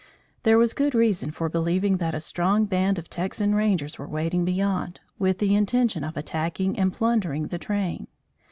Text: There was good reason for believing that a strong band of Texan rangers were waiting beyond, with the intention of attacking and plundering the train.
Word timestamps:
There 0.41 0.57
was 0.57 0.73
good 0.73 0.95
reason 0.95 1.29
for 1.29 1.47
believing 1.47 1.97
that 1.97 2.15
a 2.15 2.19
strong 2.19 2.65
band 2.65 2.97
of 2.97 3.07
Texan 3.07 3.53
rangers 3.53 3.99
were 3.99 4.07
waiting 4.07 4.43
beyond, 4.45 4.99
with 5.19 5.37
the 5.37 5.53
intention 5.53 6.03
of 6.03 6.17
attacking 6.17 6.79
and 6.79 6.91
plundering 6.91 7.49
the 7.49 7.59
train. 7.59 8.07